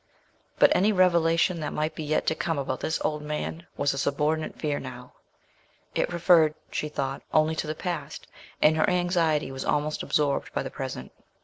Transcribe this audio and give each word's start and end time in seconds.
But 0.57 0.75
any 0.75 0.91
revelation 0.91 1.59
that 1.59 1.73
might 1.73 1.93
be 1.93 2.03
yet 2.03 2.25
to 2.25 2.33
come 2.33 2.57
about 2.57 2.79
this 2.79 2.99
old 3.01 3.21
man 3.21 3.67
was 3.77 3.93
a 3.93 3.99
subordinate 3.99 4.57
fear 4.57 4.79
now: 4.79 5.13
it 5.93 6.11
referred, 6.11 6.55
she 6.71 6.89
thought, 6.89 7.21
only 7.31 7.53
to 7.57 7.67
the 7.67 7.75
past, 7.75 8.25
and 8.63 8.77
her 8.77 8.89
anxiety 8.89 9.51
was 9.51 9.63
almost 9.63 10.01
absorbed 10.01 10.51
by 10.53 10.63
the 10.63 10.71
present. 10.71 11.11